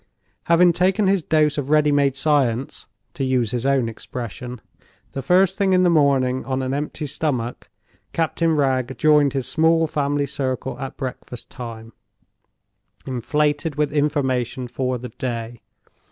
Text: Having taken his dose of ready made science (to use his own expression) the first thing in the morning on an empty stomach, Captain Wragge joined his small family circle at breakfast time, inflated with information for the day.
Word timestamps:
Having 0.45 0.73
taken 0.73 1.05
his 1.05 1.21
dose 1.21 1.59
of 1.59 1.69
ready 1.69 1.91
made 1.91 2.15
science 2.15 2.87
(to 3.13 3.23
use 3.23 3.51
his 3.51 3.67
own 3.67 3.87
expression) 3.87 4.59
the 5.11 5.21
first 5.21 5.59
thing 5.59 5.73
in 5.73 5.83
the 5.83 5.91
morning 5.91 6.43
on 6.43 6.63
an 6.63 6.73
empty 6.73 7.05
stomach, 7.05 7.69
Captain 8.11 8.55
Wragge 8.55 8.97
joined 8.97 9.33
his 9.33 9.47
small 9.47 9.85
family 9.85 10.25
circle 10.25 10.75
at 10.79 10.97
breakfast 10.97 11.51
time, 11.51 11.93
inflated 13.05 13.75
with 13.75 13.93
information 13.93 14.67
for 14.67 14.97
the 14.97 15.09
day. 15.09 15.61